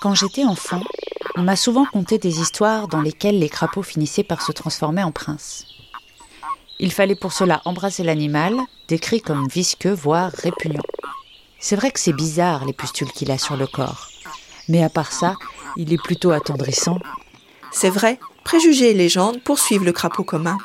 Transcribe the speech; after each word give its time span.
Quand 0.00 0.14
j'étais 0.14 0.44
enfant, 0.44 0.82
on 1.36 1.42
m'a 1.42 1.56
souvent 1.56 1.84
conté 1.84 2.18
des 2.18 2.40
histoires 2.40 2.88
dans 2.88 3.00
lesquelles 3.00 3.38
les 3.38 3.48
crapauds 3.48 3.82
finissaient 3.82 4.24
par 4.24 4.42
se 4.42 4.52
transformer 4.52 5.02
en 5.02 5.12
princes. 5.12 5.66
Il 6.78 6.92
fallait 6.92 7.16
pour 7.16 7.32
cela 7.32 7.62
embrasser 7.64 8.02
l'animal, 8.02 8.56
décrit 8.88 9.20
comme 9.20 9.48
visqueux, 9.48 9.92
voire 9.92 10.30
répugnant. 10.30 10.82
C'est 11.58 11.76
vrai 11.76 11.90
que 11.90 12.00
c'est 12.00 12.12
bizarre 12.12 12.64
les 12.64 12.72
pustules 12.72 13.10
qu'il 13.10 13.30
a 13.30 13.38
sur 13.38 13.56
le 13.56 13.66
corps. 13.66 14.08
Mais 14.68 14.82
à 14.82 14.90
part 14.90 15.12
ça, 15.12 15.34
il 15.76 15.92
est 15.92 16.02
plutôt 16.02 16.30
attendrissant. 16.30 16.98
C'est 17.72 17.90
vrai, 17.90 18.18
préjugés 18.44 18.90
et 18.90 18.94
légendes 18.94 19.42
poursuivent 19.42 19.84
le 19.84 19.92
crapaud 19.92 20.24
commun. 20.24 20.58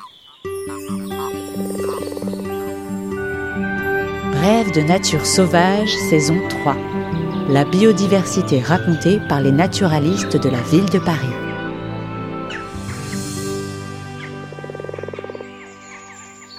Rêve 4.41 4.71
de 4.71 4.81
nature 4.81 5.25
sauvage, 5.25 5.95
saison 6.09 6.41
3. 6.49 6.75
La 7.51 7.65
biodiversité 7.65 8.61
racontée 8.61 9.19
par 9.27 9.41
les 9.41 9.51
naturalistes 9.51 10.37
de 10.37 10.47
la 10.47 10.61
ville 10.61 10.89
de 10.89 10.99
Paris. 10.99 11.27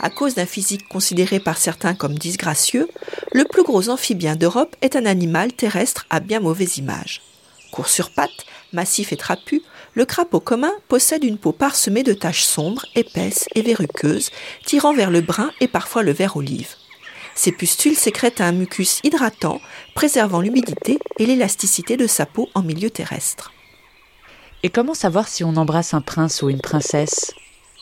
À 0.02 0.10
cause 0.10 0.34
d'un 0.34 0.44
physique 0.44 0.86
considéré 0.90 1.40
par 1.40 1.56
certains 1.56 1.94
comme 1.94 2.18
disgracieux, 2.18 2.90
le 3.32 3.44
plus 3.44 3.62
gros 3.62 3.88
amphibien 3.88 4.36
d'Europe 4.36 4.76
est 4.82 4.94
un 4.94 5.06
animal 5.06 5.54
terrestre 5.54 6.04
à 6.10 6.20
bien 6.20 6.40
mauvaise 6.40 6.76
image. 6.76 7.22
Court 7.70 7.88
sur 7.88 8.10
pattes, 8.10 8.44
massif 8.74 9.14
et 9.14 9.16
trapu, 9.16 9.62
le 9.94 10.04
crapaud 10.04 10.40
commun 10.40 10.72
possède 10.88 11.24
une 11.24 11.38
peau 11.38 11.52
parsemée 11.52 12.02
de 12.02 12.12
taches 12.12 12.44
sombres, 12.44 12.84
épaisses 12.96 13.46
et 13.54 13.62
verruqueuses, 13.62 14.30
tirant 14.66 14.92
vers 14.92 15.10
le 15.10 15.22
brun 15.22 15.52
et 15.62 15.68
parfois 15.68 16.02
le 16.02 16.12
vert 16.12 16.36
olive. 16.36 16.76
Ces 17.34 17.52
pustules 17.52 17.96
sécrètent 17.96 18.40
un 18.40 18.52
mucus 18.52 19.00
hydratant, 19.04 19.60
préservant 19.94 20.40
l'humidité 20.40 20.98
et 21.18 21.26
l'élasticité 21.26 21.96
de 21.96 22.06
sa 22.06 22.26
peau 22.26 22.48
en 22.54 22.62
milieu 22.62 22.90
terrestre. 22.90 23.52
Et 24.62 24.70
comment 24.70 24.94
savoir 24.94 25.28
si 25.28 25.42
on 25.42 25.56
embrasse 25.56 25.94
un 25.94 26.00
prince 26.00 26.42
ou 26.42 26.50
une 26.50 26.60
princesse? 26.60 27.32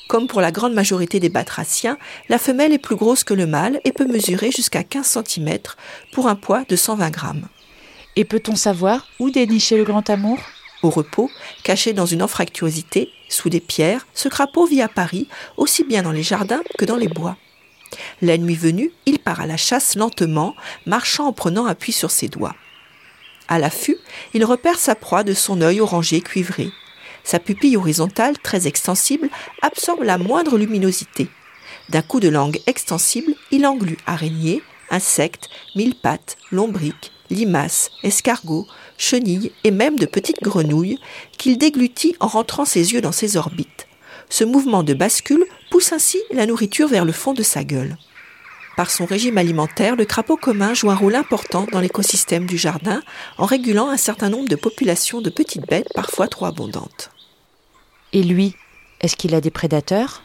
Comme 0.08 0.26
pour 0.26 0.40
la 0.40 0.50
grande 0.50 0.72
majorité 0.72 1.20
des 1.20 1.28
batraciens, 1.28 1.98
la 2.28 2.38
femelle 2.38 2.72
est 2.72 2.78
plus 2.78 2.96
grosse 2.96 3.22
que 3.22 3.34
le 3.34 3.46
mâle 3.46 3.80
et 3.84 3.92
peut 3.92 4.06
mesurer 4.06 4.50
jusqu'à 4.50 4.82
15 4.82 5.18
cm 5.24 5.58
pour 6.12 6.26
un 6.26 6.36
poids 6.36 6.64
de 6.68 6.74
120 6.74 7.10
grammes. 7.10 7.48
Et 8.16 8.24
peut-on 8.24 8.56
savoir 8.56 9.06
où 9.18 9.30
dénicher 9.30 9.76
le 9.76 9.84
grand 9.84 10.08
amour? 10.10 10.38
Au 10.82 10.90
repos, 10.90 11.30
caché 11.62 11.92
dans 11.92 12.06
une 12.06 12.22
anfractuosité, 12.22 13.10
sous 13.28 13.50
des 13.50 13.60
pierres, 13.60 14.06
ce 14.14 14.28
crapaud 14.28 14.66
vit 14.66 14.82
à 14.82 14.88
Paris, 14.88 15.28
aussi 15.56 15.84
bien 15.84 16.02
dans 16.02 16.12
les 16.12 16.22
jardins 16.22 16.62
que 16.78 16.86
dans 16.86 16.96
les 16.96 17.08
bois. 17.08 17.36
La 18.22 18.38
nuit 18.38 18.54
venue, 18.54 18.92
il 19.06 19.18
part 19.18 19.40
à 19.40 19.46
la 19.46 19.56
chasse 19.56 19.96
lentement, 19.96 20.54
marchant 20.86 21.26
en 21.26 21.32
prenant 21.32 21.66
appui 21.66 21.92
sur 21.92 22.10
ses 22.10 22.28
doigts. 22.28 22.54
À 23.48 23.58
l'affût, 23.58 23.96
il 24.32 24.44
repère 24.44 24.78
sa 24.78 24.94
proie 24.94 25.24
de 25.24 25.34
son 25.34 25.60
œil 25.60 25.80
orangé 25.80 26.20
cuivré. 26.20 26.70
Sa 27.24 27.38
pupille 27.38 27.76
horizontale, 27.76 28.38
très 28.38 28.66
extensible, 28.66 29.28
absorbe 29.62 30.02
la 30.02 30.18
moindre 30.18 30.56
luminosité. 30.56 31.28
D'un 31.88 32.02
coup 32.02 32.20
de 32.20 32.28
langue 32.28 32.60
extensible, 32.66 33.34
il 33.50 33.66
englue 33.66 33.98
araignées, 34.06 34.62
insectes, 34.90 35.48
mille 35.74 35.96
pattes, 35.96 36.36
lombriques, 36.52 37.12
limaces, 37.30 37.90
escargots, 38.02 38.66
chenilles 38.98 39.52
et 39.64 39.70
même 39.70 39.98
de 39.98 40.06
petites 40.06 40.42
grenouilles 40.42 40.98
qu'il 41.38 41.58
déglutit 41.58 42.14
en 42.20 42.28
rentrant 42.28 42.64
ses 42.64 42.92
yeux 42.92 43.00
dans 43.00 43.12
ses 43.12 43.36
orbites. 43.36 43.88
Ce 44.30 44.44
mouvement 44.44 44.84
de 44.84 44.94
bascule 44.94 45.44
pousse 45.70 45.92
ainsi 45.92 46.18
la 46.30 46.46
nourriture 46.46 46.88
vers 46.88 47.04
le 47.04 47.12
fond 47.12 47.34
de 47.34 47.42
sa 47.42 47.64
gueule. 47.64 47.96
Par 48.76 48.90
son 48.90 49.04
régime 49.04 49.36
alimentaire, 49.36 49.96
le 49.96 50.04
crapaud 50.04 50.36
commun 50.36 50.72
joue 50.72 50.90
un 50.90 50.94
rôle 50.94 51.16
important 51.16 51.66
dans 51.70 51.80
l'écosystème 51.80 52.46
du 52.46 52.56
jardin 52.56 53.02
en 53.36 53.44
régulant 53.44 53.90
un 53.90 53.96
certain 53.96 54.30
nombre 54.30 54.48
de 54.48 54.56
populations 54.56 55.20
de 55.20 55.28
petites 55.28 55.68
bêtes 55.68 55.92
parfois 55.94 56.28
trop 56.28 56.46
abondantes. 56.46 57.10
Et 58.12 58.22
lui, 58.22 58.54
est-ce 59.00 59.16
qu'il 59.16 59.34
a 59.34 59.40
des 59.40 59.50
prédateurs? 59.50 60.22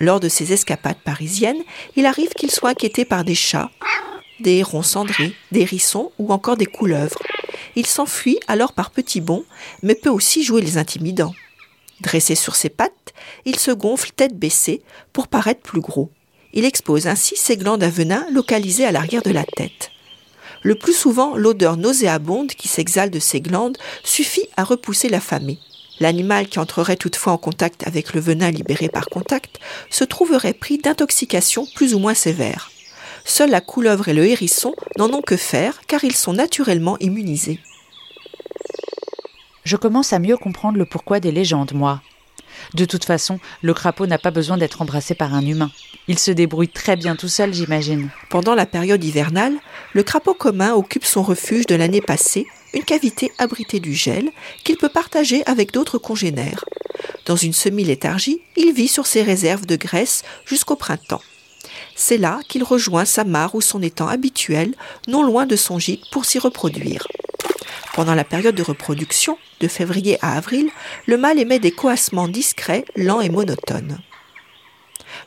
Lors 0.00 0.20
de 0.20 0.28
ses 0.28 0.52
escapades 0.52 1.00
parisiennes, 1.04 1.62
il 1.96 2.06
arrive 2.06 2.30
qu'il 2.30 2.50
soit 2.50 2.70
inquiété 2.70 3.04
par 3.04 3.24
des 3.24 3.34
chats, 3.34 3.70
des 4.40 4.58
hérons 4.58 4.82
cendrés, 4.82 5.34
des 5.50 5.60
hérissons 5.60 6.12
ou 6.18 6.32
encore 6.32 6.56
des 6.56 6.66
couleuvres. 6.66 7.18
Il 7.76 7.86
s'enfuit 7.86 8.38
alors 8.46 8.72
par 8.72 8.90
petits 8.90 9.20
bonds, 9.20 9.44
mais 9.82 9.94
peut 9.94 10.10
aussi 10.10 10.44
jouer 10.44 10.62
les 10.62 10.78
intimidants. 10.78 11.34
Dressé 12.02 12.34
sur 12.34 12.56
ses 12.56 12.68
pattes, 12.68 13.14
il 13.44 13.58
se 13.58 13.70
gonfle 13.70 14.10
tête 14.10 14.36
baissée 14.36 14.82
pour 15.12 15.28
paraître 15.28 15.60
plus 15.60 15.80
gros. 15.80 16.10
Il 16.52 16.64
expose 16.64 17.06
ainsi 17.06 17.36
ses 17.36 17.56
glandes 17.56 17.84
à 17.84 17.88
venin 17.88 18.26
localisées 18.32 18.84
à 18.84 18.90
l'arrière 18.90 19.22
de 19.22 19.30
la 19.30 19.44
tête. 19.44 19.90
Le 20.62 20.74
plus 20.74 20.94
souvent, 20.94 21.36
l'odeur 21.36 21.76
nauséabonde 21.76 22.50
qui 22.50 22.66
s'exhale 22.66 23.10
de 23.10 23.20
ses 23.20 23.40
glandes 23.40 23.78
suffit 24.02 24.48
à 24.56 24.64
repousser 24.64 25.08
l'affamé. 25.08 25.60
L'animal 26.00 26.48
qui 26.48 26.58
entrerait 26.58 26.96
toutefois 26.96 27.34
en 27.34 27.38
contact 27.38 27.86
avec 27.86 28.14
le 28.14 28.20
venin 28.20 28.50
libéré 28.50 28.88
par 28.88 29.06
contact 29.06 29.60
se 29.88 30.02
trouverait 30.02 30.54
pris 30.54 30.78
d'intoxication 30.78 31.68
plus 31.76 31.94
ou 31.94 32.00
moins 32.00 32.14
sévère. 32.14 32.72
Seule 33.24 33.50
la 33.50 33.60
couleuvre 33.60 34.08
et 34.08 34.14
le 34.14 34.26
hérisson 34.26 34.74
n'en 34.98 35.12
ont 35.12 35.22
que 35.22 35.36
faire 35.36 35.80
car 35.86 36.02
ils 36.02 36.16
sont 36.16 36.32
naturellement 36.32 36.98
immunisés. 36.98 37.60
Je 39.72 39.78
commence 39.78 40.12
à 40.12 40.18
mieux 40.18 40.36
comprendre 40.36 40.76
le 40.76 40.84
pourquoi 40.84 41.18
des 41.18 41.32
légendes, 41.32 41.72
moi. 41.72 42.02
De 42.74 42.84
toute 42.84 43.06
façon, 43.06 43.40
le 43.62 43.72
crapaud 43.72 44.06
n'a 44.06 44.18
pas 44.18 44.30
besoin 44.30 44.58
d'être 44.58 44.82
embrassé 44.82 45.14
par 45.14 45.32
un 45.32 45.46
humain. 45.46 45.70
Il 46.08 46.18
se 46.18 46.30
débrouille 46.30 46.68
très 46.68 46.94
bien 46.94 47.16
tout 47.16 47.26
seul, 47.28 47.54
j'imagine. 47.54 48.10
Pendant 48.28 48.54
la 48.54 48.66
période 48.66 49.02
hivernale, 49.02 49.54
le 49.94 50.02
crapaud 50.02 50.34
commun 50.34 50.74
occupe 50.74 51.06
son 51.06 51.22
refuge 51.22 51.64
de 51.64 51.74
l'année 51.74 52.02
passée, 52.02 52.46
une 52.74 52.84
cavité 52.84 53.32
abritée 53.38 53.80
du 53.80 53.94
gel, 53.94 54.28
qu'il 54.62 54.76
peut 54.76 54.90
partager 54.90 55.42
avec 55.46 55.72
d'autres 55.72 55.96
congénères. 55.96 56.66
Dans 57.24 57.36
une 57.36 57.54
semi-léthargie, 57.54 58.42
il 58.58 58.74
vit 58.74 58.88
sur 58.88 59.06
ses 59.06 59.22
réserves 59.22 59.64
de 59.64 59.76
graisse 59.76 60.22
jusqu'au 60.44 60.76
printemps. 60.76 61.22
C'est 61.96 62.18
là 62.18 62.40
qu'il 62.46 62.62
rejoint 62.62 63.06
sa 63.06 63.24
mare 63.24 63.54
ou 63.54 63.62
son 63.62 63.80
étang 63.80 64.08
habituel, 64.08 64.74
non 65.08 65.22
loin 65.22 65.46
de 65.46 65.56
son 65.56 65.78
gîte, 65.78 66.10
pour 66.10 66.26
s'y 66.26 66.38
reproduire. 66.38 67.06
Pendant 67.94 68.14
la 68.14 68.24
période 68.24 68.54
de 68.54 68.62
reproduction, 68.62 69.38
de 69.60 69.68
février 69.68 70.18
à 70.22 70.36
avril, 70.36 70.70
le 71.06 71.16
mâle 71.16 71.38
émet 71.38 71.58
des 71.58 71.72
coassements 71.72 72.28
discrets, 72.28 72.84
lents 72.96 73.20
et 73.20 73.28
monotones. 73.28 73.98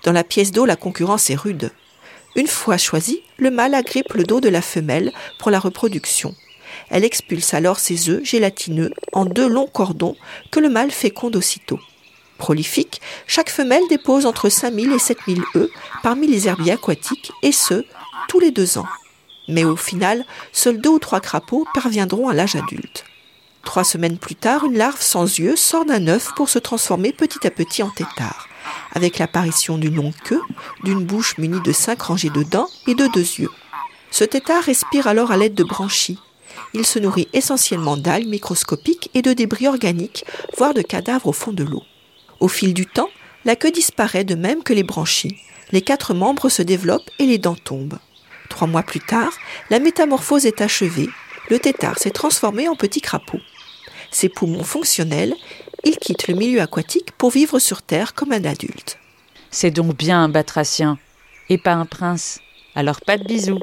Dans 0.04 0.12
la 0.12 0.24
pièce 0.24 0.52
d'eau, 0.52 0.66
la 0.66 0.76
concurrence 0.76 1.30
est 1.30 1.36
rude. 1.36 1.72
Une 2.36 2.48
fois 2.48 2.78
choisi, 2.78 3.22
le 3.38 3.50
mâle 3.50 3.74
agrippe 3.74 4.14
le 4.14 4.24
dos 4.24 4.42
de 4.42 4.50
la 4.50 4.62
femelle 4.62 5.14
pour 5.40 5.52
la 5.52 5.60
reproduction. 5.60 6.36
Elle 6.90 7.06
expulse 7.06 7.54
alors 7.54 7.80
ses 7.80 8.10
œufs 8.10 8.24
gélatineux 8.24 8.92
en 9.14 9.26
deux 9.26 9.48
longs 9.48 9.68
cordons 9.68 10.16
que 10.52 10.60
le 10.60 10.70
mâle 10.70 10.92
féconde 10.92 11.36
aussitôt. 11.36 11.80
Prolifique, 12.38 13.02
chaque 13.28 13.50
femelle 13.50 13.88
dépose 13.90 14.26
entre 14.26 14.50
5000 14.50 14.92
et 14.92 15.00
7000 15.00 15.42
œufs 15.56 15.70
parmi 16.04 16.28
les 16.28 16.48
herbiers 16.48 16.74
aquatiques, 16.74 17.32
et 17.42 17.54
ce, 17.54 17.86
tous 18.28 18.40
les 18.40 18.52
deux 18.52 18.78
ans. 18.78 18.88
Mais 19.48 19.64
au 19.64 19.76
final, 19.76 20.26
seuls 20.52 20.82
deux 20.82 20.90
ou 20.90 21.00
trois 21.00 21.20
crapauds 21.20 21.66
parviendront 21.74 22.30
à 22.30 22.34
l'âge 22.34 22.56
adulte. 22.56 23.06
Trois 23.64 23.84
semaines 23.84 24.18
plus 24.18 24.36
tard, 24.36 24.64
une 24.64 24.78
larve 24.78 25.02
sans 25.02 25.40
yeux 25.40 25.56
sort 25.56 25.86
d'un 25.86 26.08
œuf 26.08 26.32
pour 26.36 26.50
se 26.50 26.60
transformer 26.60 27.12
petit 27.12 27.46
à 27.46 27.52
petit 27.52 27.84
en 27.84 27.90
tétard, 27.90 28.48
avec 28.94 29.18
l'apparition 29.18 29.78
d'une 29.78 29.96
longue 29.96 30.16
queue, 30.24 30.42
d'une 30.84 31.04
bouche 31.04 31.38
munie 31.38 31.62
de 31.62 31.72
cinq 31.72 32.04
rangées 32.04 32.30
de 32.30 32.44
dents 32.44 32.70
et 32.88 32.96
de 32.96 33.08
deux 33.08 33.22
yeux. 33.40 33.50
Ce 34.12 34.24
tétard 34.24 34.64
respire 34.64 35.08
alors 35.08 35.32
à 35.32 35.38
l'aide 35.38 35.56
de 35.56 35.64
branchies. 35.64 36.20
Il 36.74 36.86
se 36.86 37.00
nourrit 37.00 37.28
essentiellement 37.34 37.98
d'algues 37.98 38.30
microscopiques 38.30 39.10
et 39.14 39.22
de 39.22 39.34
débris 39.34 39.68
organiques, 39.68 40.24
voire 40.58 40.74
de 40.74 40.82
cadavres 40.82 41.28
au 41.28 41.34
fond 41.34 41.52
de 41.52 41.64
l'eau. 41.64 41.84
Au 42.40 42.48
fil 42.48 42.74
du 42.74 42.86
temps, 42.86 43.10
la 43.46 43.56
queue 43.56 43.72
disparaît 43.72 44.24
de 44.24 44.36
même 44.36 44.64
que 44.64 44.74
les 44.74 44.84
branchies. 44.84 45.38
Les 45.72 45.82
quatre 45.82 46.14
membres 46.14 46.50
se 46.50 46.62
développent 46.62 47.10
et 47.20 47.26
les 47.26 47.40
dents 47.40 47.56
tombent. 47.56 47.98
Trois 48.56 48.70
mois 48.70 48.84
plus 48.84 49.02
tard, 49.02 49.34
la 49.70 49.80
métamorphose 49.80 50.46
est 50.46 50.62
achevée. 50.62 51.10
Le 51.50 51.60
tétard 51.60 52.00
s'est 52.00 52.10
transformé 52.10 52.70
en 52.70 52.78
petit 52.78 53.02
crapaud. 53.02 53.42
Ses 54.12 54.30
poumons 54.30 54.64
fonctionnels, 54.64 55.36
il 55.84 55.98
quitte 55.98 56.30
le 56.30 56.36
milieu 56.36 56.62
aquatique 56.62 57.12
pour 57.18 57.32
vivre 57.32 57.60
sur 57.60 57.82
Terre 57.82 58.14
comme 58.14 58.32
un 58.32 58.46
adulte. 58.46 58.98
C'est 59.52 59.72
donc 59.72 59.98
bien 59.98 60.24
un 60.24 60.30
batracien, 60.30 60.98
et 61.50 61.58
pas 61.58 61.74
un 61.74 61.86
prince. 61.86 62.40
Alors 62.76 63.02
pas 63.02 63.18
de 63.18 63.26
bisous. 63.26 63.60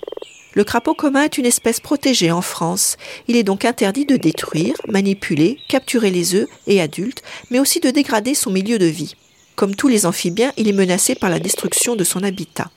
Le 0.52 0.62
crapaud 0.62 0.92
commun 0.92 1.22
est 1.22 1.38
une 1.38 1.46
espèce 1.46 1.80
protégée 1.80 2.30
en 2.30 2.42
France. 2.42 2.98
Il 3.28 3.36
est 3.36 3.44
donc 3.44 3.64
interdit 3.64 4.04
de 4.04 4.16
détruire, 4.18 4.74
manipuler, 4.88 5.56
capturer 5.70 6.10
les 6.10 6.34
œufs 6.34 6.48
et 6.66 6.82
adultes, 6.82 7.22
mais 7.50 7.60
aussi 7.60 7.80
de 7.80 7.88
dégrader 7.88 8.34
son 8.34 8.50
milieu 8.50 8.78
de 8.78 8.84
vie. 8.84 9.16
Comme 9.56 9.74
tous 9.74 9.88
les 9.88 10.04
amphibiens, 10.04 10.52
il 10.58 10.68
est 10.68 10.72
menacé 10.72 11.14
par 11.14 11.30
la 11.30 11.38
destruction 11.38 11.96
de 11.96 12.04
son 12.04 12.22
habitat. 12.22 12.70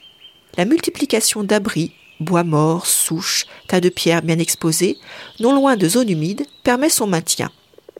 La 0.57 0.63
multiplication 0.63 1.43
d'abris, 1.43 1.91
bois 2.19 2.43
morts, 2.43 2.85
souches, 2.85 3.45
tas 3.67 3.81
de 3.81 3.89
pierres 3.89 4.21
bien 4.21 4.39
exposés, 4.39 4.97
non 5.39 5.53
loin 5.53 5.75
de 5.75 5.87
zones 5.87 6.09
humides, 6.09 6.45
permet 6.63 6.89
son 6.89 7.07
maintien. 7.07 7.51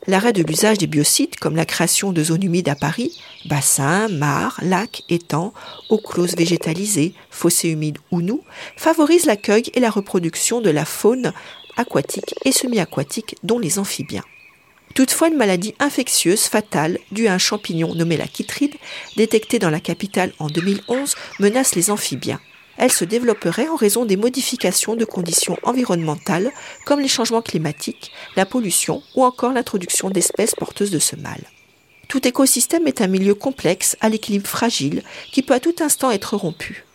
l'arrêt 0.08 0.34
de 0.34 0.44
l'usage 0.44 0.78
des 0.78 0.88
biocides 0.88 1.36
comme 1.38 1.56
la 1.56 1.66
création 1.66 2.12
de 2.12 2.24
zones 2.24 2.44
humides 2.44 2.70
à 2.70 2.76
Paris, 2.76 3.20
bassins, 3.46 4.08
mares, 4.08 4.60
lacs, 4.62 5.04
étangs, 5.10 5.54
eaux 5.90 5.98
closes 5.98 6.36
végétalisées, 6.36 7.14
fossés 7.30 7.70
humides 7.70 7.98
ou 8.12 8.22
nous, 8.22 8.44
favorise 8.78 9.26
l'accueil 9.26 9.64
et 9.74 9.80
la 9.80 9.90
reproduction 9.90 10.62
de 10.62 10.70
la 10.70 10.86
faune 10.86 11.34
aquatique 11.78 12.36
et 12.46 12.52
semi-aquatique 12.52 13.36
dont 13.44 13.60
les 13.60 13.80
amphibiens. 13.80 14.24
Toutefois, 14.94 15.28
une 15.28 15.36
maladie 15.36 15.76
infectieuse 15.80 16.44
fatale 16.44 17.00
due 17.12 17.28
à 17.28 17.34
un 17.34 17.38
champignon 17.38 17.94
nommé 17.96 18.16
la 18.16 18.28
chytride, 18.28 18.76
détectée 19.18 19.60
dans 19.60 19.70
la 19.70 19.82
capitale 19.82 20.32
en 20.40 20.48
2011, 20.48 21.16
menace 21.40 21.76
les 21.76 21.90
amphibiens. 21.90 22.40
Elle 22.78 22.92
se 22.92 23.06
développerait 23.06 23.68
en 23.68 23.76
raison 23.76 24.06
des 24.06 24.18
modifications 24.18 24.96
de 24.96 25.06
conditions 25.06 25.58
environnementales 25.64 26.52
comme 26.86 27.00
les 27.00 27.08
changements 27.08 27.42
climatiques, 27.42 28.12
la 28.36 28.46
pollution 28.46 29.02
ou 29.16 29.24
encore 29.24 29.54
l'introduction 29.54 30.10
d'espèces 30.10 30.56
porteuses 30.56 30.92
de 30.92 31.00
ce 31.00 31.16
mal. 31.16 31.40
Tout 32.08 32.28
écosystème 32.28 32.88
est 32.88 33.02
un 33.02 33.08
milieu 33.08 33.34
complexe 33.34 33.98
à 34.02 34.10
l'équilibre 34.10 34.48
fragile 34.48 35.04
qui 35.32 35.42
peut 35.42 35.54
à 35.54 35.60
tout 35.60 35.76
instant 35.80 36.12
être 36.12 36.36
rompu. 36.36 36.86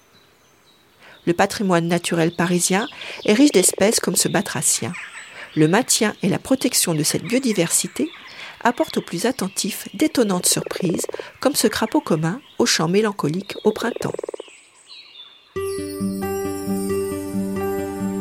Le 1.27 1.33
patrimoine 1.33 1.89
naturel 1.89 2.33
parisien 2.33 2.89
est 3.25 3.33
riche 3.33 3.53
d'espèces 3.53 4.01
comme 4.01 4.17
ce 4.17 4.29
batracien 4.29 4.93
le 5.57 5.69
maintien 5.69 6.15
et 6.23 6.29
la 6.29 6.39
protection 6.39 6.95
de 6.95 7.03
cette 7.03 7.25
biodiversité 7.25 8.09
apportent 8.63 8.99
aux 8.99 9.03
plus 9.03 9.27
attentifs 9.27 9.89
d'étonnantes 9.95 10.47
surprises, 10.47 11.07
comme 11.41 11.55
ce 11.55 11.67
crapaud 11.67 12.01
commun 12.01 12.41
au 12.59 12.67
chant 12.67 12.89
mélancolique 12.89 13.57
au 13.65 13.73
printemps. 13.73 14.13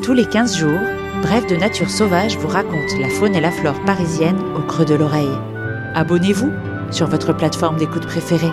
Tous 0.09 0.15
les 0.15 0.25
15 0.25 0.57
jours, 0.57 0.79
Bref 1.21 1.45
de 1.45 1.55
Nature 1.55 1.91
Sauvage 1.91 2.35
vous 2.39 2.47
raconte 2.47 2.97
la 2.99 3.09
faune 3.09 3.35
et 3.35 3.39
la 3.39 3.51
flore 3.51 3.79
parisienne 3.85 4.39
au 4.57 4.61
creux 4.63 4.83
de 4.83 4.95
l'oreille. 4.95 5.37
Abonnez-vous 5.93 6.51
sur 6.89 7.05
votre 7.05 7.31
plateforme 7.31 7.77
d'écoute 7.77 8.07
préférée. 8.07 8.51